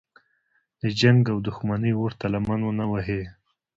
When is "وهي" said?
2.91-3.21